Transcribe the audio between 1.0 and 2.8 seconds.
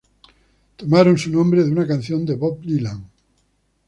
su nombre de una canción de Bob